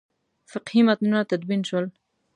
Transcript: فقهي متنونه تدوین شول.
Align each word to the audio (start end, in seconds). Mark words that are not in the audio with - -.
فقهي 0.51 0.81
متنونه 0.87 1.21
تدوین 1.29 1.61
شول. 1.69 1.85